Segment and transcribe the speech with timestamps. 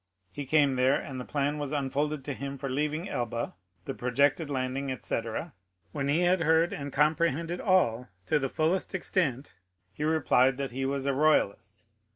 [0.31, 3.53] He came there, and the plan was unfolded to him for leaving Elba,
[3.85, 5.53] the projected landing, etc.
[5.91, 9.53] When he had heard and comprehended all to the fullest extent,
[9.93, 11.85] he replied that he was a royalist.